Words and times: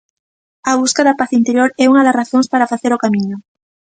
A 0.71 0.73
busca 0.81 1.05
da 1.07 1.17
paz 1.19 1.31
interior 1.39 1.69
é 1.83 1.85
unha 1.91 2.05
das 2.05 2.17
razóns 2.21 2.47
para 2.51 2.69
facer 2.73 2.91
o 2.93 3.01
Camiño. 3.03 3.37